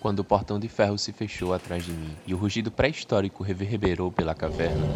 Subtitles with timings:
[0.00, 4.10] Quando o portão de ferro se fechou atrás de mim e o rugido pré-histórico reverberou
[4.10, 4.86] pela caverna,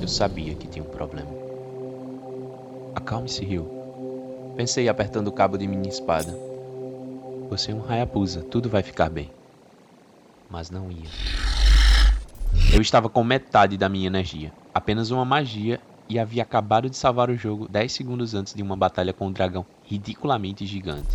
[0.00, 1.30] eu sabia que tinha um problema.
[2.94, 3.68] Acalme-se, Rio.
[4.56, 6.34] Pensei apertando o cabo de minha espada.
[7.50, 9.30] Você é um Hayabusa, tudo vai ficar bem.
[10.48, 11.10] Mas não ia.
[12.72, 15.78] Eu estava com metade da minha energia, apenas uma magia,
[16.08, 19.32] e havia acabado de salvar o jogo 10 segundos antes de uma batalha com um
[19.32, 21.08] dragão ridiculamente gigante.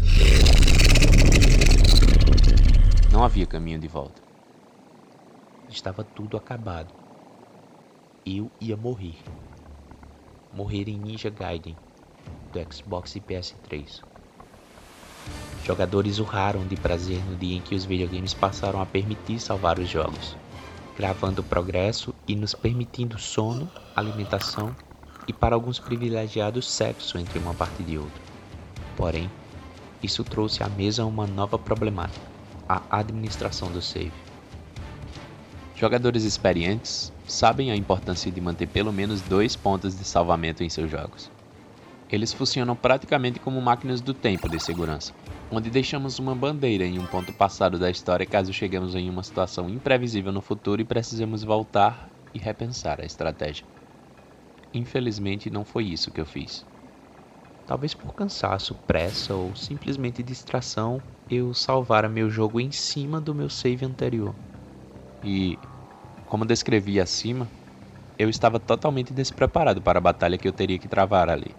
[3.21, 4.19] Não havia caminho de volta.
[5.69, 6.91] Estava tudo acabado.
[8.25, 9.15] Eu ia morrer.
[10.51, 11.77] Morrer em Ninja Gaiden
[12.51, 14.01] do Xbox e PS3.
[15.63, 19.87] Jogadores urraram de prazer no dia em que os videogames passaram a permitir salvar os
[19.87, 20.35] jogos,
[20.97, 24.75] gravando progresso e nos permitindo sono, alimentação
[25.27, 28.23] e, para alguns privilegiados, sexo entre uma parte e outra.
[28.97, 29.29] Porém,
[30.01, 32.30] isso trouxe à mesa uma nova problemática
[32.73, 34.11] a administração do save.
[35.75, 40.91] Jogadores experientes sabem a importância de manter pelo menos dois pontos de salvamento em seus
[40.91, 41.31] jogos.
[42.11, 45.13] Eles funcionam praticamente como máquinas do tempo de segurança,
[45.49, 49.69] onde deixamos uma bandeira em um ponto passado da história caso cheguemos em uma situação
[49.69, 53.65] imprevisível no futuro e precisemos voltar e repensar a estratégia.
[54.73, 56.65] Infelizmente, não foi isso que eu fiz.
[57.71, 63.49] Talvez por cansaço, pressa ou simplesmente distração, eu salvara meu jogo em cima do meu
[63.49, 64.35] save anterior.
[65.23, 65.57] E,
[66.27, 67.47] como descrevi acima,
[68.19, 71.55] eu estava totalmente despreparado para a batalha que eu teria que travar ali.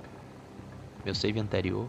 [1.03, 1.89] Meu save anterior,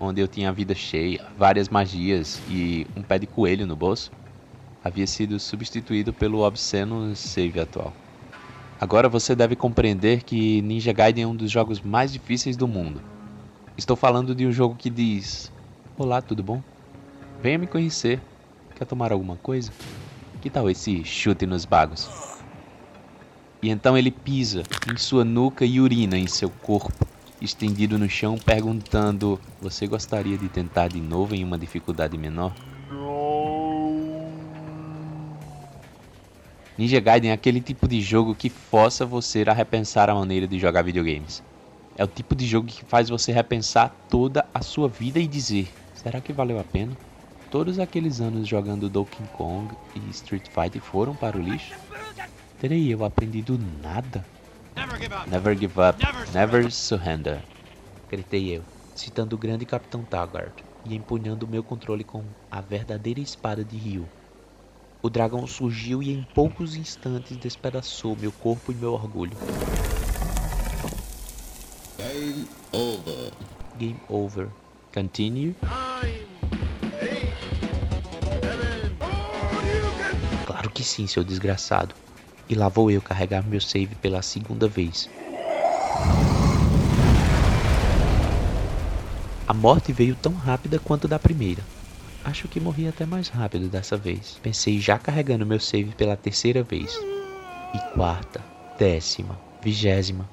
[0.00, 4.10] onde eu tinha a vida cheia, várias magias e um pé de coelho no bolso,
[4.82, 7.92] havia sido substituído pelo obsceno save atual.
[8.80, 13.12] Agora você deve compreender que Ninja Gaiden é um dos jogos mais difíceis do mundo.
[13.76, 15.50] Estou falando de um jogo que diz:
[15.96, 16.62] Olá, tudo bom?
[17.42, 18.20] Venha me conhecer.
[18.76, 19.72] Quer tomar alguma coisa?
[20.42, 22.08] Que tal esse chute nos bagos?
[23.62, 24.62] E então ele pisa
[24.92, 27.06] em sua nuca e urina em seu corpo,
[27.40, 32.54] estendido no chão, perguntando: Você gostaria de tentar de novo em uma dificuldade menor?
[36.76, 40.58] Ninja Gaiden é aquele tipo de jogo que força você a repensar a maneira de
[40.58, 41.42] jogar videogames.
[41.96, 45.72] É o tipo de jogo que faz você repensar toda a sua vida e dizer:
[45.94, 46.96] será que valeu a pena?
[47.52, 51.74] todos aqueles anos jogando Donkey Kong e Street Fighter foram para o lixo?
[52.58, 54.24] Terei eu aprendido nada?
[55.26, 57.42] Never give up, never, surrender.
[58.10, 58.62] Gritei eu,
[58.94, 64.08] citando o grande Capitão Taggart e empunhando meu controle com a verdadeira espada de Ryu.
[65.02, 69.36] O dragão surgiu e em poucos instantes despedaçou meu corpo e meu orgulho.
[72.02, 73.32] Game over.
[73.78, 74.48] Game over.
[74.92, 75.54] Continue.
[80.72, 81.94] que sim, seu desgraçado.
[82.48, 85.08] E lá vou eu carregar meu save pela segunda vez.
[89.46, 91.62] A morte veio tão rápida quanto da primeira.
[92.24, 94.38] Acho que morri até mais rápido dessa vez.
[94.42, 96.98] Pensei já carregando meu save pela terceira vez.
[97.74, 98.40] E quarta,
[98.78, 100.28] décima, vigésima.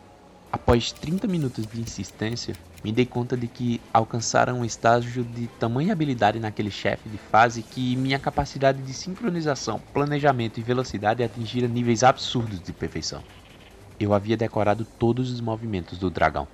[0.52, 5.94] Após 30 minutos de insistência, me dei conta de que alcançara um estágio de tamanha
[5.94, 12.04] habilidade naquele chefe de fase que minha capacidade de sincronização, planejamento e velocidade atingira níveis
[12.04, 13.22] absurdos de perfeição.
[14.00, 16.48] Eu havia decorado todos os movimentos do dragão.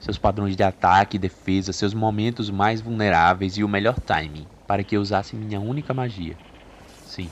[0.00, 4.82] Seus padrões de ataque e defesa, seus momentos mais vulneráveis e o melhor timing para
[4.84, 6.36] que eu usasse minha única magia.
[7.06, 7.30] Sim,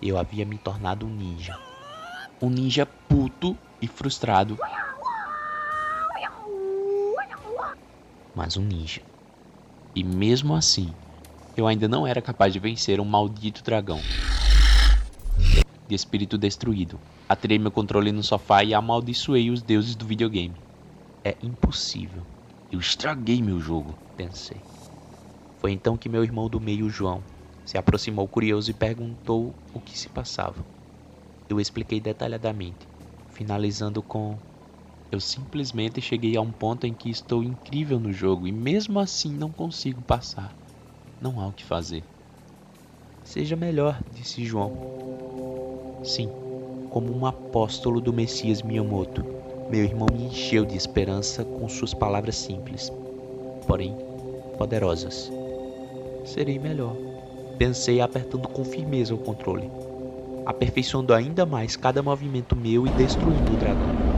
[0.00, 1.58] eu havia me tornado um ninja.
[2.40, 4.56] Um ninja puto e frustrado
[8.34, 9.00] mas um ninja.
[9.94, 10.92] E mesmo assim,
[11.56, 14.00] eu ainda não era capaz de vencer um maldito dragão.
[15.86, 16.98] De espírito destruído,
[17.28, 20.54] atirei meu controle no sofá e amaldiçoei os deuses do videogame.
[21.22, 22.22] É impossível.
[22.70, 24.56] Eu estraguei meu jogo, pensei.
[25.58, 27.22] Foi então que meu irmão do meio, João,
[27.64, 30.64] se aproximou curioso e perguntou o que se passava.
[31.48, 32.88] Eu expliquei detalhadamente,
[33.30, 34.38] finalizando com
[35.12, 39.30] eu simplesmente cheguei a um ponto em que estou incrível no jogo e mesmo assim
[39.30, 40.56] não consigo passar.
[41.20, 42.02] Não há o que fazer.
[43.22, 46.00] Seja melhor, disse João.
[46.02, 46.30] Sim,
[46.88, 49.22] como um apóstolo do Messias Miyamoto,
[49.70, 52.90] meu irmão me encheu de esperança com suas palavras simples,
[53.66, 53.94] porém
[54.56, 55.30] poderosas.
[56.24, 56.96] Serei melhor,
[57.58, 59.70] pensei apertando com firmeza o controle,
[60.46, 64.11] aperfeiçoando ainda mais cada movimento meu e destruindo o dragão.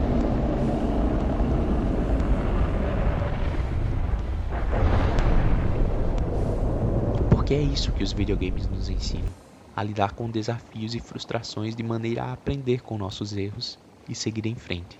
[7.45, 9.31] Porque é isso que os videogames nos ensinam:
[9.75, 13.77] a lidar com desafios e frustrações de maneira a aprender com nossos erros
[14.09, 14.97] e seguir em frente.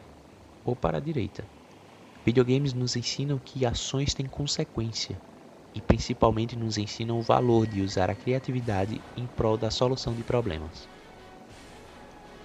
[0.63, 1.43] Ou para a direita.
[2.23, 5.19] Videogames nos ensinam que ações têm consequência
[5.73, 10.21] e principalmente nos ensinam o valor de usar a criatividade em prol da solução de
[10.21, 10.87] problemas.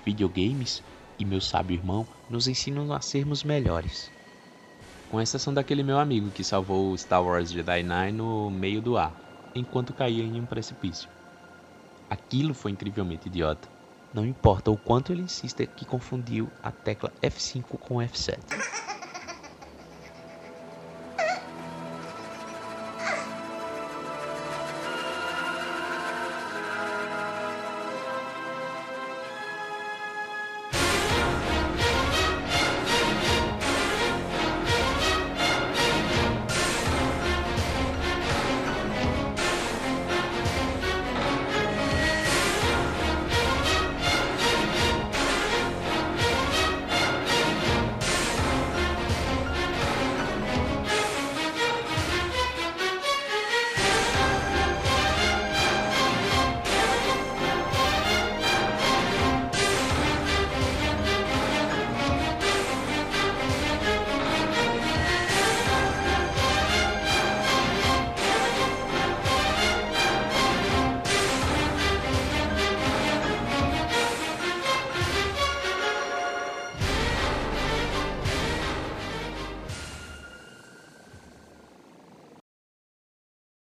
[0.07, 0.83] Videogames
[1.19, 4.11] e meu sábio irmão nos ensinam a sermos melhores.
[5.11, 9.30] Com exceção daquele meu amigo que salvou Star Wars Jedi Knight no meio do ar,
[9.55, 11.09] enquanto caía em um precipício.
[12.09, 13.69] Aquilo foi incrivelmente idiota.
[14.13, 18.39] Não importa o quanto ele insista que confundiu a tecla F5 com F7.